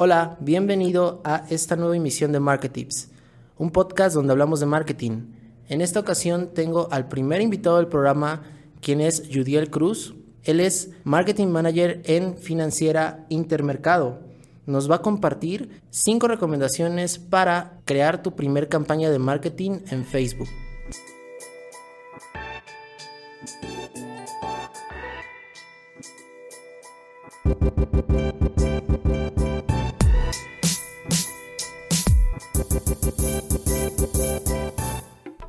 Hola, 0.00 0.36
bienvenido 0.38 1.20
a 1.24 1.44
esta 1.50 1.74
nueva 1.74 1.96
emisión 1.96 2.30
de 2.30 2.38
Marketips, 2.38 3.08
un 3.56 3.72
podcast 3.72 4.14
donde 4.14 4.30
hablamos 4.30 4.60
de 4.60 4.66
marketing. 4.66 5.22
En 5.68 5.80
esta 5.80 5.98
ocasión 5.98 6.50
tengo 6.54 6.86
al 6.92 7.08
primer 7.08 7.40
invitado 7.40 7.78
del 7.78 7.88
programa, 7.88 8.44
quien 8.80 9.00
es 9.00 9.24
Judiel 9.26 9.70
Cruz. 9.70 10.14
Él 10.44 10.60
es 10.60 10.92
Marketing 11.02 11.48
Manager 11.48 12.00
en 12.04 12.36
Financiera 12.36 13.26
Intermercado. 13.28 14.20
Nos 14.66 14.88
va 14.88 14.94
a 14.96 15.02
compartir 15.02 15.80
cinco 15.90 16.28
recomendaciones 16.28 17.18
para 17.18 17.80
crear 17.84 18.22
tu 18.22 18.36
primer 18.36 18.68
campaña 18.68 19.10
de 19.10 19.18
marketing 19.18 19.80
en 19.90 20.04
Facebook. 20.04 20.48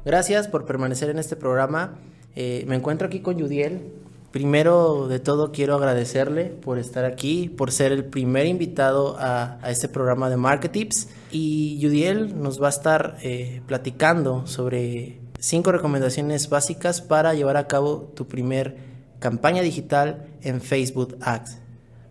Gracias 0.09 0.47
por 0.47 0.65
permanecer 0.65 1.11
en 1.11 1.19
este 1.19 1.35
programa. 1.35 1.99
Eh, 2.35 2.63
me 2.67 2.75
encuentro 2.75 3.05
aquí 3.05 3.19
con 3.19 3.37
Yudiel. 3.37 3.91
Primero 4.31 5.07
de 5.07 5.19
todo 5.19 5.51
quiero 5.51 5.75
agradecerle 5.75 6.45
por 6.45 6.79
estar 6.79 7.05
aquí, 7.05 7.47
por 7.47 7.71
ser 7.71 7.91
el 7.91 8.05
primer 8.05 8.47
invitado 8.47 9.17
a, 9.19 9.59
este 9.67 9.87
programa 9.87 10.31
de 10.31 10.37
Marketips. 10.37 11.09
Y 11.29 11.77
Yudiel 11.77 12.41
nos 12.41 12.59
va 12.59 12.65
a 12.65 12.69
estar 12.71 13.17
eh, 13.21 13.61
platicando 13.67 14.47
sobre 14.47 15.19
cinco 15.37 15.71
recomendaciones 15.71 16.49
básicas 16.49 17.01
para 17.01 17.35
llevar 17.35 17.57
a 17.57 17.67
cabo 17.67 18.11
tu 18.15 18.27
primer 18.27 18.77
campaña 19.19 19.61
digital 19.61 20.25
en 20.41 20.59
Facebook 20.59 21.17
Ads. 21.21 21.59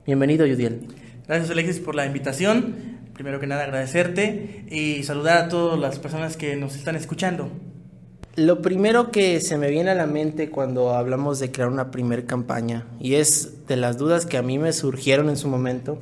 Bienvenido, 0.07 0.47
Yudiel. 0.47 0.87
Gracias, 1.27 1.51
Alexis, 1.51 1.81
por 1.81 1.97
la 1.97 2.07
invitación. 2.07 2.77
Primero 3.15 3.41
que 3.41 3.49
nada, 3.49 3.65
agradecerte 3.65 4.67
y 4.71 5.03
saludar 5.03 5.47
a 5.47 5.49
todas 5.49 5.81
las 5.81 5.99
personas 5.99 6.37
que 6.37 6.55
nos 6.55 6.77
están 6.77 6.95
escuchando. 6.95 7.51
Lo 8.39 8.63
primero 8.63 9.11
que 9.11 9.41
se 9.41 9.59
me 9.59 9.69
viene 9.69 9.91
a 9.91 9.97
la 9.97 10.07
mente 10.07 10.49
cuando 10.49 10.95
hablamos 10.95 11.41
de 11.41 11.51
crear 11.51 11.71
una 11.71 11.91
primer 11.91 12.25
campaña, 12.25 12.87
y 13.01 13.17
es 13.17 13.67
de 13.67 13.75
las 13.75 13.99
dudas 13.99 14.27
que 14.27 14.37
a 14.37 14.43
mí 14.43 14.61
me 14.61 14.73
surgieron 14.73 15.29
en 15.29 15.37
su 15.37 15.49
momento, 15.49 15.99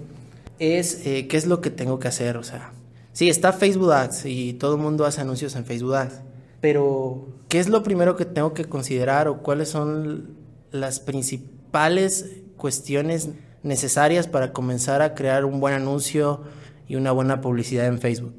es 0.58 1.06
eh, 1.06 1.28
qué 1.28 1.38
es 1.38 1.46
lo 1.46 1.62
que 1.62 1.70
tengo 1.70 1.98
que 1.98 2.08
hacer. 2.08 2.36
O 2.36 2.42
sea, 2.42 2.72
sí, 3.14 3.30
está 3.30 3.54
Facebook 3.54 3.90
Ads 3.90 4.26
y 4.26 4.52
todo 4.52 4.74
el 4.74 4.82
mundo 4.82 5.06
hace 5.06 5.22
anuncios 5.22 5.56
en 5.56 5.64
Facebook 5.64 5.94
Ads, 5.94 6.20
pero 6.60 7.26
¿qué 7.48 7.58
es 7.58 7.70
lo 7.70 7.82
primero 7.82 8.16
que 8.16 8.26
tengo 8.26 8.52
que 8.52 8.66
considerar 8.66 9.28
o 9.28 9.38
cuáles 9.42 9.70
son 9.70 10.36
las 10.72 11.00
principales 11.00 12.32
cuestiones 12.58 13.30
necesarias 13.62 14.26
para 14.26 14.52
comenzar 14.52 15.00
a 15.00 15.14
crear 15.14 15.46
un 15.46 15.58
buen 15.58 15.72
anuncio 15.72 16.42
y 16.86 16.96
una 16.96 17.12
buena 17.12 17.40
publicidad 17.40 17.86
en 17.86 17.98
Facebook? 17.98 18.34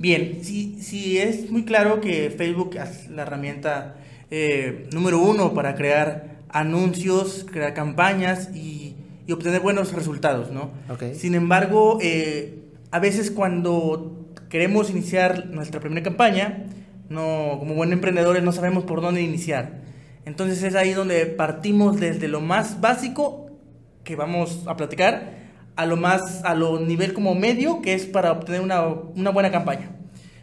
Bien, 0.00 0.38
sí, 0.42 0.78
sí 0.80 1.18
es 1.18 1.50
muy 1.50 1.66
claro 1.66 2.00
que 2.00 2.30
Facebook 2.30 2.74
es 2.74 3.10
la 3.10 3.20
herramienta 3.20 3.96
eh, 4.30 4.88
número 4.94 5.18
uno 5.18 5.52
para 5.52 5.74
crear 5.74 6.38
anuncios, 6.48 7.44
crear 7.50 7.74
campañas 7.74 8.48
y, 8.54 8.96
obtener 9.30 9.60
buenos 9.60 9.92
resultados, 9.92 10.50
¿no? 10.50 10.72
Sin 11.14 11.36
embargo, 11.36 11.98
eh, 12.02 12.64
a 12.90 12.98
veces 12.98 13.30
cuando 13.30 14.26
queremos 14.48 14.90
iniciar 14.90 15.46
nuestra 15.46 15.78
primera 15.78 16.02
campaña, 16.02 16.64
no, 17.08 17.56
como 17.60 17.74
buenos 17.74 17.92
emprendedores 17.92 18.42
no 18.42 18.50
sabemos 18.50 18.82
por 18.82 19.00
dónde 19.02 19.22
iniciar. 19.22 19.82
Entonces 20.24 20.62
es 20.64 20.74
ahí 20.74 20.94
donde 20.94 21.26
partimos 21.26 22.00
desde 22.00 22.26
lo 22.26 22.40
más 22.40 22.80
básico 22.80 23.50
que 24.02 24.16
vamos 24.16 24.64
a 24.66 24.76
platicar 24.76 25.39
a 25.80 25.86
lo 25.86 25.96
más, 25.96 26.44
a 26.44 26.54
lo 26.54 26.78
nivel 26.78 27.14
como 27.14 27.34
medio, 27.34 27.80
que 27.80 27.94
es 27.94 28.04
para 28.04 28.32
obtener 28.32 28.60
una, 28.60 28.86
una 28.86 29.30
buena 29.30 29.50
campaña. 29.50 29.92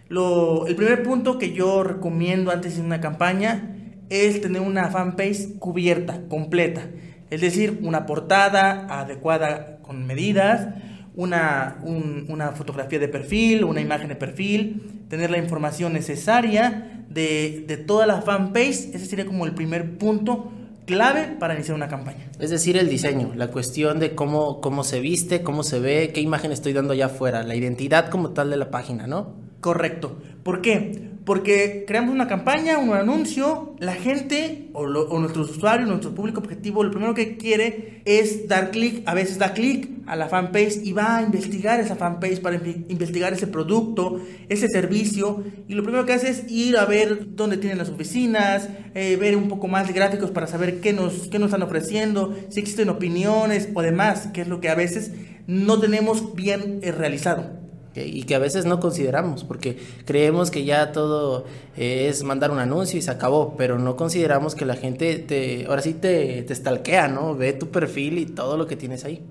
Lo, 0.09 0.65
el 0.65 0.75
primer 0.75 1.03
punto 1.03 1.37
que 1.37 1.53
yo 1.53 1.83
recomiendo 1.83 2.49
antes 2.49 2.77
de 2.77 2.81
una 2.81 2.99
campaña 3.01 3.75
es 4.09 4.41
tener 4.41 4.63
una 4.63 4.89
fanpage 4.89 5.59
cubierta, 5.59 6.21
completa. 6.27 6.87
Es 7.29 7.41
decir, 7.41 7.79
una 7.83 8.07
portada 8.07 8.87
adecuada 8.89 9.77
con 9.83 10.07
medidas, 10.07 10.69
una, 11.15 11.77
una 11.83 12.53
fotografía 12.53 12.97
de 12.97 13.07
perfil, 13.07 13.63
una 13.63 13.81
imagen 13.81 14.07
de 14.07 14.15
perfil, 14.15 15.03
tener 15.07 15.29
la 15.29 15.37
información 15.37 15.93
necesaria 15.93 17.05
de, 17.09 17.63
de 17.67 17.77
toda 17.77 18.07
la 18.07 18.23
fanpage. 18.23 18.95
Ese 18.95 19.05
sería 19.05 19.27
como 19.27 19.45
el 19.45 19.53
primer 19.53 19.99
punto 19.99 20.51
clave 20.87 21.35
para 21.37 21.53
iniciar 21.53 21.75
una 21.75 21.89
campaña. 21.89 22.31
Es 22.39 22.49
decir, 22.49 22.77
el 22.77 22.89
diseño, 22.89 23.33
la 23.35 23.49
cuestión 23.49 23.99
de 23.99 24.15
cómo, 24.15 24.61
cómo 24.61 24.83
se 24.83 24.99
viste, 25.01 25.43
cómo 25.43 25.61
se 25.61 25.79
ve, 25.79 26.11
qué 26.13 26.21
imagen 26.21 26.51
estoy 26.51 26.73
dando 26.73 26.93
allá 26.93 27.07
afuera, 27.07 27.43
la 27.43 27.55
identidad 27.55 28.09
como 28.09 28.31
tal 28.31 28.49
de 28.49 28.57
la 28.57 28.71
página, 28.71 29.05
¿no? 29.05 29.35
Correcto. 29.59 30.17
¿Por 30.43 30.61
qué? 30.61 31.06
Porque 31.27 31.83
creamos 31.85 32.15
una 32.15 32.29
campaña, 32.29 32.77
un 32.77 32.93
anuncio, 32.93 33.75
la 33.79 33.95
gente 33.95 34.69
o, 34.71 34.87
nuestros 35.19 35.49
usuarios, 35.57 35.89
nuestro 35.89 36.15
público 36.15 36.39
objetivo, 36.39 36.85
lo 36.85 36.89
primero 36.91 37.13
que 37.13 37.35
quiere 37.35 38.01
es 38.05 38.47
dar 38.47 38.71
clic, 38.71 39.03
a 39.05 39.13
veces 39.13 39.37
da 39.37 39.51
clic 39.51 39.89
a 40.05 40.15
la 40.15 40.29
fanpage 40.29 40.77
y 40.85 40.93
va 40.93 41.17
a 41.17 41.23
investigar 41.23 41.81
esa 41.81 41.97
fanpage 41.97 42.39
para 42.39 42.55
investigar 42.55 43.33
ese 43.33 43.45
producto, 43.45 44.21
ese 44.47 44.69
servicio 44.69 45.43
y 45.67 45.73
lo 45.73 45.83
primero 45.83 46.05
que 46.05 46.13
hace 46.13 46.29
es 46.29 46.49
ir 46.49 46.77
a 46.77 46.85
ver 46.85 47.35
dónde 47.35 47.57
tienen 47.57 47.77
las 47.77 47.89
oficinas, 47.89 48.69
eh, 48.95 49.17
ver 49.17 49.35
un 49.35 49.49
poco 49.49 49.67
más 49.67 49.85
de 49.87 49.93
gráficos 49.93 50.31
para 50.31 50.47
saber 50.47 50.79
qué 50.79 50.93
nos, 50.93 51.27
qué 51.27 51.39
nos 51.39 51.47
están 51.49 51.61
ofreciendo, 51.61 52.37
si 52.47 52.61
existen 52.61 52.87
opiniones 52.87 53.67
o 53.73 53.81
demás, 53.81 54.27
que 54.27 54.43
es 54.43 54.47
lo 54.47 54.61
que 54.61 54.69
a 54.69 54.75
veces 54.75 55.11
no 55.45 55.77
tenemos 55.81 56.35
bien 56.35 56.79
eh, 56.83 56.93
realizado 56.93 57.56
y 58.05 58.23
que 58.23 58.35
a 58.35 58.39
veces 58.39 58.65
no 58.65 58.79
consideramos, 58.79 59.43
porque 59.43 59.77
creemos 60.05 60.51
que 60.51 60.65
ya 60.65 60.91
todo 60.91 61.45
eh, 61.75 62.07
es 62.09 62.23
mandar 62.23 62.51
un 62.51 62.59
anuncio 62.59 62.99
y 62.99 63.01
se 63.01 63.11
acabó, 63.11 63.55
pero 63.57 63.79
no 63.79 63.95
consideramos 63.95 64.55
que 64.55 64.65
la 64.65 64.75
gente 64.75 65.17
te, 65.19 65.65
ahora 65.67 65.81
sí 65.81 65.93
te, 65.93 66.43
te 66.43 66.53
stalkea, 66.53 67.07
¿no? 67.07 67.35
Ve 67.35 67.53
tu 67.53 67.69
perfil 67.69 68.19
y 68.19 68.25
todo 68.25 68.57
lo 68.57 68.67
que 68.67 68.75
tienes 68.75 69.05
ahí. 69.05 69.23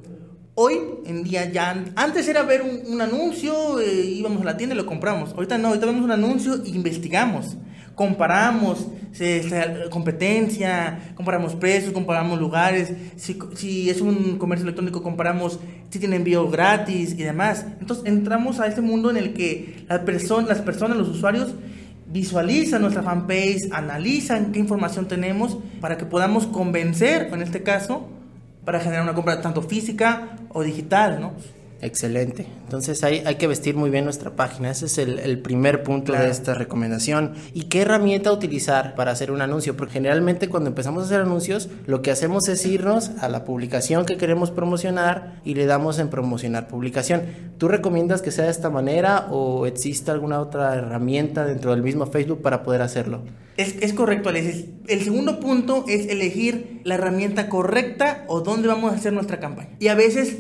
Hoy 0.55 0.81
en 1.05 1.23
día 1.23 1.51
ya, 1.53 1.85
antes 1.97 2.27
era 2.29 2.43
ver 2.43 2.63
un, 2.63 3.01
anuncio, 3.01 3.79
eh, 3.79 4.05
íbamos 4.07 4.41
a 4.41 4.45
la 4.47 4.57
tienda 4.57 4.75
y 4.75 4.79
lo 4.79 4.87
compramos. 4.87 5.33
Ahorita 5.35 5.59
no, 5.59 5.69
ahorita 5.69 5.87
vemos 5.87 6.03
un 6.03 6.13
anuncio 6.13 6.55
e 6.65 6.71
investigamos 6.71 7.57
comparamos 7.97 8.87
competencia, 9.91 11.13
comparamos 11.15 11.55
precios, 11.55 11.93
comparamos 11.93 12.39
lugares, 12.39 12.93
si, 13.17 13.39
si, 13.55 13.91
es 13.91 14.01
un 14.01 14.39
comercio 14.39 14.65
electrónico, 14.65 15.03
comparamos 15.03 15.59
si 15.91 15.99
tiene 15.99 16.17
envío 16.17 16.49
gratis 16.51 17.13
y 17.13 17.23
demás. 17.23 17.67
Entonces 17.81 18.07
entramos 18.07 18.61
a 18.61 18.67
este 18.67 18.81
mundo 18.81 19.11
en 19.11 19.17
el 19.17 19.33
que 19.33 19.85
la 19.89 20.05
persona, 20.05 20.49
las 20.49 20.61
personas, 20.61 20.97
los 20.97 21.09
usuarios, 21.09 21.55
visualizan 22.09 22.83
nuestra 22.83 23.03
fanpage, 23.03 23.69
analizan 23.73 24.53
qué 24.53 24.59
información 24.59 25.09
tenemos 25.09 25.59
para 25.81 25.97
que 25.97 26.05
podamos 26.05 26.47
convencer, 26.47 27.31
en 27.33 27.43
este 27.43 27.63
caso, 27.63 28.09
para 28.65 28.81
generar 28.81 29.03
una 29.03 29.15
compra 29.15 29.41
tanto 29.41 29.63
física 29.63 30.37
o 30.51 30.63
digital, 30.63 31.21
¿no? 31.21 31.33
Excelente. 31.83 32.47
Entonces 32.65 33.05
hay, 33.05 33.23
hay 33.27 33.35
que 33.37 33.47
vestir 33.47 33.77
muy 33.77 33.91
bien 33.91 34.05
nuestra 34.05 34.31
página. 34.31 34.71
Ese 34.71 34.87
es 34.87 34.99
el, 34.99 35.39
primer 35.41 35.83
punto 35.83 36.13
de 36.13 36.29
esta 36.31 36.55
recomendación. 36.55 37.35
¿Y 37.53 37.65
qué 37.65 37.83
herramienta 37.83 38.33
utilizar 38.33 38.95
para 38.95 39.13
hacer 39.13 39.31
un 39.31 39.43
anuncio? 39.43 39.77
Porque 39.77 39.95
generalmente 39.95 40.49
cuando 40.49 40.69
empezamos 40.69 41.03
a 41.03 41.07
hacer 41.07 41.21
anuncios, 41.21 41.69
lo 41.87 42.03
que 42.03 42.11
hacemos 42.11 42.49
es 42.49 42.65
irnos 42.65 43.11
a 43.21 43.29
la 43.29 43.45
publicación 43.45 44.07
que 44.07 44.17
queremos 44.17 44.51
promocionar 44.51 45.41
y 45.45 45.55
le 45.55 45.67
damos 45.67 45.99
en 45.99 46.09
promocionar 46.09 46.69
publicación. 46.69 47.23
¿Tú 47.59 47.69
recomiendas 47.69 48.23
que 48.23 48.31
sea 48.31 48.47
de 48.47 48.51
esta 48.51 48.71
manera 48.71 49.29
o 49.31 49.67
existe 49.67 50.11
alguna 50.11 50.41
otra 50.41 50.75
herramienta 50.75 51.45
dentro 51.45 51.73
del 51.73 51.83
mismo 51.83 52.07
Facebook 52.07 52.43
para 52.43 52.63
poder 52.63 52.83
hacerlo? 52.83 53.23
Es, 53.57 53.95
correcto, 53.95 54.29
Alexis. 54.29 54.67
El 54.87 55.03
segundo 55.03 55.41
punto 55.41 55.87
es 55.89 56.09
elegir 56.09 56.76
la 56.87 56.95
herramienta 56.95 57.49
correcta 57.49 58.25
o 58.29 58.43
dónde 58.43 58.69
vamos 58.69 58.93
a 58.93 58.95
hacer 58.95 59.13
nuestra 59.13 59.41
campaña. 59.41 59.71
Y 59.81 59.89
a 59.89 59.97
veces, 59.97 60.37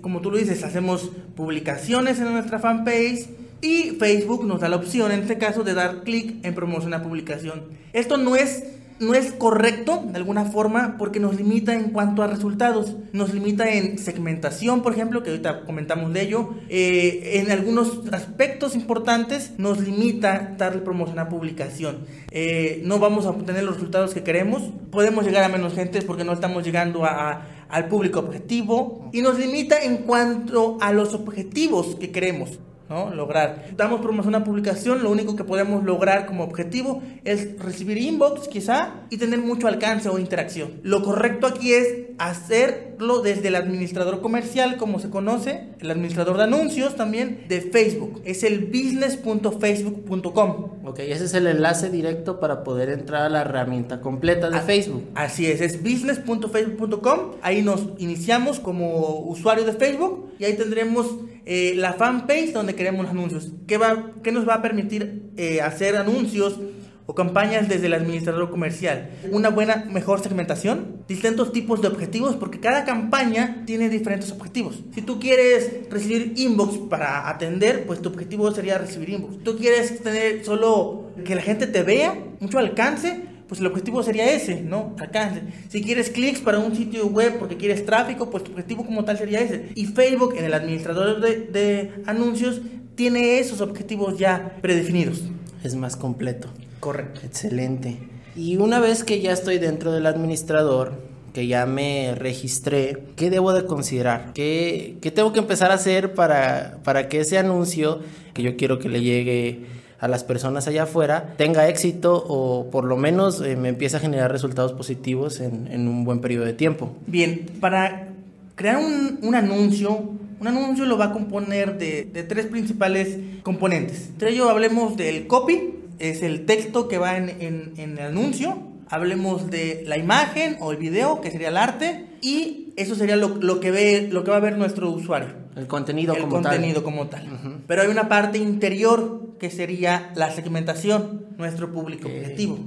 como 0.00 0.20
tú 0.20 0.30
lo 0.30 0.36
dices, 0.36 0.62
hacemos 0.62 1.10
publicaciones 1.34 2.20
en 2.20 2.32
nuestra 2.32 2.60
fanpage 2.60 3.26
y 3.60 3.90
Facebook 3.98 4.46
nos 4.46 4.60
da 4.60 4.68
la 4.68 4.76
opción, 4.76 5.10
en 5.10 5.22
este 5.22 5.36
caso, 5.36 5.64
de 5.64 5.74
dar 5.74 6.04
clic 6.04 6.44
en 6.44 6.54
promocionar 6.54 7.02
publicación. 7.02 7.64
Esto 7.92 8.18
no 8.18 8.36
es 8.36 8.62
no 9.00 9.14
es 9.14 9.32
correcto 9.32 10.04
de 10.06 10.16
alguna 10.18 10.44
forma 10.44 10.96
porque 10.98 11.20
nos 11.20 11.34
limita 11.34 11.74
en 11.74 11.90
cuanto 11.90 12.22
a 12.22 12.26
resultados. 12.26 12.96
Nos 13.12 13.32
limita 13.32 13.72
en 13.72 13.98
segmentación, 13.98 14.82
por 14.82 14.92
ejemplo, 14.92 15.22
que 15.22 15.30
ahorita 15.30 15.64
comentamos 15.64 16.12
de 16.12 16.22
ello. 16.22 16.50
Eh, 16.68 17.40
en 17.42 17.50
algunos 17.50 18.02
aspectos 18.12 18.76
importantes 18.76 19.54
nos 19.56 19.80
limita 19.80 20.54
darle 20.58 20.82
promoción 20.82 21.18
a 21.18 21.30
publicación. 21.30 22.00
Eh, 22.30 22.82
no 22.84 22.98
vamos 22.98 23.24
a 23.24 23.30
obtener 23.30 23.64
los 23.64 23.76
resultados 23.76 24.12
que 24.12 24.22
queremos. 24.22 24.62
Podemos 24.90 25.24
llegar 25.24 25.44
a 25.44 25.48
menos 25.48 25.72
gente 25.72 26.02
porque 26.02 26.24
no 26.24 26.34
estamos 26.34 26.62
llegando 26.62 27.04
al 27.04 27.88
público 27.88 28.20
objetivo. 28.20 29.08
Y 29.12 29.22
nos 29.22 29.38
limita 29.38 29.82
en 29.82 29.98
cuanto 29.98 30.76
a 30.80 30.92
los 30.92 31.14
objetivos 31.14 31.96
que 31.96 32.10
queremos. 32.10 32.58
¿No? 32.90 33.14
Lograr. 33.14 33.70
Damos 33.76 34.02
promoción 34.02 34.34
a 34.34 34.44
publicación, 34.44 35.02
lo 35.02 35.10
único 35.10 35.36
que 35.36 35.44
podemos 35.44 35.84
lograr 35.84 36.26
como 36.26 36.44
objetivo 36.44 37.02
es 37.24 37.58
recibir 37.58 37.96
inbox 37.96 38.48
quizá 38.48 39.04
y 39.08 39.16
tener 39.16 39.38
mucho 39.38 39.68
alcance 39.68 40.10
o 40.10 40.18
interacción. 40.18 40.72
Lo 40.82 41.02
correcto 41.02 41.46
aquí 41.46 41.72
es 41.72 41.86
hacer 42.18 42.50
hacerlo 42.50 43.22
desde 43.22 43.48
el 43.48 43.54
administrador 43.54 44.20
comercial, 44.20 44.76
como 44.76 44.98
se 44.98 45.08
conoce, 45.08 45.68
el 45.80 45.90
administrador 45.90 46.36
de 46.36 46.42
anuncios 46.44 46.96
también 46.96 47.44
de 47.48 47.60
Facebook. 47.60 48.20
Es 48.24 48.42
el 48.42 48.66
business.facebook.com. 48.66 50.66
Ok, 50.84 50.98
ese 51.00 51.24
es 51.24 51.34
el 51.34 51.46
enlace 51.46 51.90
directo 51.90 52.40
para 52.40 52.64
poder 52.64 52.90
entrar 52.90 53.22
a 53.22 53.28
la 53.28 53.42
herramienta 53.42 54.00
completa 54.00 54.50
de 54.50 54.58
Ah, 54.58 54.62
Facebook. 54.62 55.04
Así 55.14 55.46
es, 55.46 55.60
es 55.60 55.82
business.facebook.com. 55.82 57.36
Ahí 57.42 57.62
nos 57.62 57.86
iniciamos 57.98 58.60
como 58.60 59.20
usuario 59.20 59.64
de 59.64 59.72
Facebook 59.72 60.30
y 60.38 60.44
ahí 60.44 60.56
tendremos 60.56 61.06
eh, 61.52 61.74
la 61.74 61.94
fanpage 61.94 62.52
donde 62.52 62.76
queremos 62.76 63.08
anuncios. 63.08 63.50
¿Qué, 63.66 63.76
va, 63.76 64.12
qué 64.22 64.30
nos 64.30 64.48
va 64.48 64.54
a 64.54 64.62
permitir 64.62 65.32
eh, 65.36 65.60
hacer 65.60 65.96
anuncios 65.96 66.60
o 67.06 67.14
campañas 67.16 67.68
desde 67.68 67.86
el 67.86 67.94
administrador 67.94 68.50
comercial? 68.52 69.10
Una 69.32 69.48
buena, 69.48 69.84
mejor 69.90 70.20
segmentación, 70.20 71.02
distintos 71.08 71.50
tipos 71.50 71.82
de 71.82 71.88
objetivos, 71.88 72.36
porque 72.36 72.60
cada 72.60 72.84
campaña 72.84 73.64
tiene 73.66 73.88
diferentes 73.88 74.30
objetivos. 74.30 74.84
Si 74.94 75.02
tú 75.02 75.18
quieres 75.18 75.90
recibir 75.90 76.34
inbox 76.36 76.78
para 76.88 77.28
atender, 77.28 77.84
pues 77.84 78.00
tu 78.00 78.10
objetivo 78.10 78.52
sería 78.52 78.78
recibir 78.78 79.10
inbox. 79.10 79.42
Tú 79.42 79.58
quieres 79.58 80.04
tener 80.04 80.44
solo 80.44 81.10
que 81.24 81.34
la 81.34 81.42
gente 81.42 81.66
te 81.66 81.82
vea, 81.82 82.16
mucho 82.38 82.58
alcance, 82.58 83.24
pues 83.50 83.58
el 83.60 83.66
objetivo 83.66 84.00
sería 84.04 84.32
ese, 84.32 84.62
¿no? 84.62 84.94
Alcance. 85.00 85.42
Si 85.68 85.82
quieres 85.82 86.08
clics 86.10 86.38
para 86.38 86.60
un 86.60 86.76
sitio 86.76 87.08
web 87.08 87.36
porque 87.36 87.56
quieres 87.56 87.84
tráfico, 87.84 88.30
pues 88.30 88.44
tu 88.44 88.52
objetivo 88.52 88.86
como 88.86 89.04
tal 89.04 89.18
sería 89.18 89.40
ese. 89.40 89.70
Y 89.74 89.86
Facebook 89.86 90.36
en 90.38 90.44
el 90.44 90.54
administrador 90.54 91.20
de, 91.20 91.48
de 91.48 91.90
anuncios 92.06 92.60
tiene 92.94 93.40
esos 93.40 93.60
objetivos 93.60 94.16
ya 94.16 94.56
predefinidos. 94.62 95.24
Es 95.64 95.74
más 95.74 95.96
completo. 95.96 96.46
Correcto. 96.78 97.22
Excelente. 97.24 97.98
Y 98.36 98.56
una 98.56 98.78
vez 98.78 99.02
que 99.02 99.20
ya 99.20 99.32
estoy 99.32 99.58
dentro 99.58 99.90
del 99.90 100.06
administrador, 100.06 100.92
que 101.34 101.48
ya 101.48 101.66
me 101.66 102.14
registré, 102.14 103.02
¿qué 103.16 103.30
debo 103.30 103.52
de 103.52 103.66
considerar? 103.66 104.32
¿Qué, 104.32 104.98
qué 105.02 105.10
tengo 105.10 105.32
que 105.32 105.40
empezar 105.40 105.72
a 105.72 105.74
hacer 105.74 106.14
para, 106.14 106.78
para 106.84 107.08
que 107.08 107.18
ese 107.18 107.36
anuncio 107.36 107.98
que 108.32 108.44
yo 108.44 108.56
quiero 108.56 108.78
que 108.78 108.88
le 108.88 109.02
llegue 109.02 109.79
a 110.00 110.08
las 110.08 110.24
personas 110.24 110.66
allá 110.66 110.84
afuera 110.84 111.34
tenga 111.36 111.68
éxito 111.68 112.24
o 112.26 112.70
por 112.70 112.84
lo 112.84 112.96
menos 112.96 113.40
eh, 113.42 113.56
me 113.56 113.68
empiece 113.68 113.96
a 113.96 114.00
generar 114.00 114.32
resultados 114.32 114.72
positivos 114.72 115.40
en, 115.40 115.68
en 115.70 115.86
un 115.88 116.04
buen 116.04 116.20
periodo 116.20 116.46
de 116.46 116.54
tiempo? 116.54 116.92
Bien, 117.06 117.46
para 117.60 118.08
crear 118.54 118.78
un, 118.78 119.18
un 119.22 119.34
anuncio, 119.34 119.98
un 120.40 120.46
anuncio 120.48 120.84
lo 120.86 120.96
va 120.96 121.06
a 121.06 121.12
componer 121.12 121.76
de, 121.78 122.04
de 122.04 122.22
tres 122.22 122.46
principales 122.46 123.18
componentes. 123.42 124.08
Entre 124.08 124.30
ellos 124.30 124.48
hablemos 124.48 124.96
del 124.96 125.26
copy, 125.26 125.74
es 125.98 126.22
el 126.22 126.46
texto 126.46 126.88
que 126.88 126.96
va 126.98 127.16
en, 127.18 127.28
en- 127.40 127.72
en 127.76 127.92
el 127.98 128.04
anuncio. 128.06 128.56
Hablemos 128.88 129.50
de 129.50 129.84
la 129.86 129.98
imagen 129.98 130.56
o 130.60 130.72
el 130.72 130.76
video, 130.78 131.20
que 131.20 131.30
sería 131.30 131.48
el 131.48 131.56
arte. 131.56 132.06
Y 132.22 132.72
eso 132.76 132.94
sería 132.96 133.16
lo, 133.16 133.36
lo 133.36 133.60
que, 133.60 133.70
ve, 133.70 134.08
lo 134.10 134.24
que 134.24 134.30
va 134.30 134.38
a 134.38 134.40
ver 134.40 134.56
nuestro 134.58 134.90
usuario. 134.90 135.28
El 135.56 135.66
contenido 135.66 136.14
el 136.14 136.22
como 136.22 136.32
contenido 136.42 136.74
tal. 136.76 136.82
como 136.82 137.06
tal. 137.06 137.28
Pero 137.66 137.82
hay 137.82 137.88
una 137.88 138.08
parte 138.08 138.38
interior 138.38 139.19
que 139.40 139.50
sería 139.50 140.12
la 140.14 140.30
segmentación, 140.30 141.24
nuestro 141.38 141.72
público 141.72 142.06
objetivo. 142.08 142.58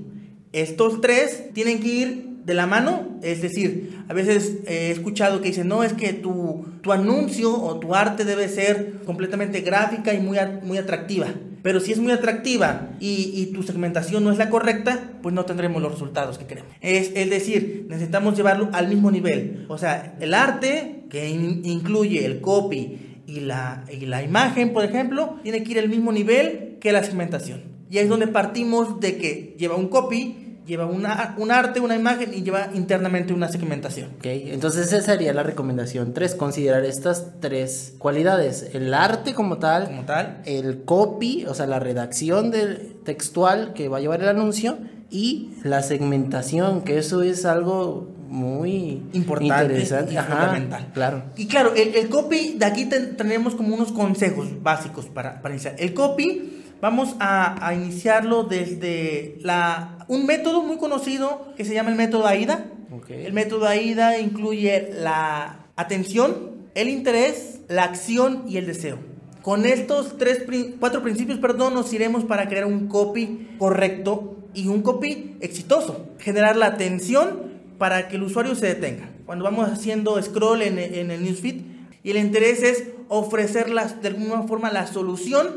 Estos 0.52 1.00
tres 1.02 1.54
tienen 1.54 1.80
que 1.80 1.88
ir 1.88 2.34
de 2.46 2.54
la 2.54 2.68
mano, 2.68 3.08
es 3.22 3.42
decir, 3.42 3.98
a 4.10 4.14
veces 4.14 4.58
he 4.68 4.92
escuchado 4.92 5.40
que 5.40 5.48
dicen, 5.48 5.70
no, 5.70 5.84
es 5.84 5.94
que 5.94 6.12
tu, 6.12 6.66
tu 6.81 6.92
anuncio 6.92 7.54
o 7.56 7.80
tu 7.80 7.96
arte 7.96 8.25
debe 8.25 8.50
ser 8.50 8.96
completamente 9.06 9.62
gráfica 9.62 10.14
y 10.14 10.20
muy, 10.20 10.38
muy 10.64 10.78
atractiva. 10.78 11.28
Pero 11.62 11.80
si 11.80 11.94
es 11.94 12.00
muy 12.00 12.12
atractiva 12.12 12.90
y, 13.00 13.31
y 13.34 13.46
tu 13.54 13.64
segmentación 13.64 14.26
no 14.26 14.31
es 14.34 14.38
la 14.38 14.50
correcta, 14.50 15.12
pues 15.22 15.34
no 15.34 15.46
tendremos 15.46 15.81
los 15.81 15.94
resultados 15.94 16.38
que 16.38 16.46
queremos. 16.46 16.69
Es, 16.81 17.12
es 17.16 17.30
decir, 17.30 17.86
necesitamos 17.88 18.36
llevarlo 18.36 18.68
al 18.74 18.90
mismo 18.90 19.10
nivel. 19.10 19.66
O 19.69 19.78
sea, 19.78 20.18
el 20.19 20.34
arte, 20.34 21.06
que 21.10 21.30
in- 21.30 21.62
incluye 21.64 22.26
el 22.26 22.42
copy 22.42 23.12
y 23.25 23.40
la, 23.42 23.86
y 23.92 24.06
la 24.06 24.24
imagen, 24.24 24.74
por 24.74 24.84
ejemplo, 24.84 25.38
tiene 25.44 25.64
que 25.64 25.72
ir 25.72 25.80
al 25.80 25.90
mismo 25.90 26.12
nivel 26.12 26.78
que 26.80 26.92
la 26.92 27.04
segmentación. 27.04 27.64
Y 27.90 27.98
ahí 27.98 28.06
es 28.06 28.10
donde 28.10 28.28
partimos 28.28 29.00
de 29.00 29.18
que 29.18 29.56
lleva 29.58 29.75
un 29.75 29.88
copy, 29.88 30.60
lleva 30.66 30.86
una, 30.86 31.36
un 31.38 31.52
arte, 31.52 31.80
una 31.80 31.96
imagen 31.96 32.34
y 32.34 32.44
lleva 32.44 32.70
internamente 32.74 33.34
una 33.34 33.50
segmentación. 33.50 34.12
Ok, 34.18 34.25
entonces 34.25 34.88
esa 34.92 35.02
sería 35.02 35.34
la 35.34 35.44
recomendación. 35.44 36.14
Tres, 36.14 36.36
considerar 36.36 36.86
estas 36.86 37.40
tres 37.40 37.94
cualidades. 37.98 38.70
El 38.74 38.94
arte 38.94 39.34
como 39.34 39.58
tal, 39.58 39.86
Como 39.86 40.06
tal, 40.06 40.42
el 40.46 40.84
copy, 40.84 41.46
o 41.48 41.54
sea, 41.54 41.68
la 41.68 41.80
redacción 41.80 42.52
del 42.52 42.96
textual 43.04 43.74
que 43.74 43.90
va 43.90 43.98
a 43.98 44.02
llevar 44.02 44.22
el 44.22 44.30
anuncio 44.30 44.78
y 45.10 45.52
la 45.64 45.84
segmentación, 45.84 46.81
que 46.81 46.98
eso 46.98 47.22
es 47.22 47.46
algo 47.46 48.10
muy 48.33 49.03
importante 49.13 49.63
interesante, 49.65 50.13
y 50.13 50.18
Ajá, 50.18 50.35
fundamental. 50.35 50.91
Claro. 50.94 51.24
Y 51.38 51.45
claro, 51.45 51.74
el, 51.75 51.94
el 51.95 52.09
copy, 52.09 52.56
de 52.57 52.65
aquí 52.65 52.85
ten- 52.85 53.15
tenemos 53.15 53.53
como 53.53 53.75
unos 53.75 53.91
consejos 53.91 54.63
básicos 54.63 55.06
para, 55.06 55.41
para 55.41 55.53
iniciar. 55.53 55.75
El 55.77 55.94
copy, 55.94 56.63
vamos 56.81 57.15
a, 57.19 57.65
a 57.65 57.75
iniciarlo 57.75 58.44
desde 58.44 59.38
la, 59.41 60.00
un 60.07 60.25
método 60.25 60.63
muy 60.63 60.77
conocido 60.77 61.53
que 61.56 61.63
se 61.63 61.75
llama 61.75 61.91
el 61.91 61.95
método 61.95 62.25
AIDA. 62.25 62.65
Ok. 62.91 63.12
El 63.12 63.33
método 63.33 63.68
AIDA 63.68 64.18
incluye 64.19 64.89
la 65.00 65.68
atención, 65.75 66.51
el 66.74 66.89
interés, 66.89 67.59
la 67.69 67.83
acción 67.83 68.44
y 68.47 68.57
el 68.57 68.65
deseo. 68.65 68.97
Con 69.44 69.65
estos 69.68 70.18
tres, 70.18 70.44
cuatro 70.80 71.03
principios, 71.03 71.38
perdón, 71.38 71.75
nos 71.75 71.94
iremos 71.94 72.24
para 72.25 72.47
crear 72.47 72.65
un 72.65 72.88
copy 72.88 73.50
correcto 73.59 74.38
y 74.56 74.68
un 74.69 74.81
copy 74.81 75.35
exitoso. 75.41 76.07
Generar 76.18 76.56
la 76.56 76.68
atención 76.68 77.43
para 77.83 78.07
que 78.07 78.15
el 78.15 78.24
usuario 78.24 78.56
se 78.56 78.68
detenga. 78.68 79.09
Cuando 79.25 79.44
vamos 79.44 79.68
haciendo 79.68 80.21
scroll 80.24 80.62
en, 80.62 80.80
el 80.80 81.21
newsfeed 81.21 81.63
y 82.01 82.12
el 82.12 82.15
interés 82.15 82.63
es 82.63 82.85
ofrecerlas 83.09 84.01
de 84.01 84.07
alguna 84.07 84.44
forma 84.44 84.71
la 84.71 84.88
solución 84.88 85.50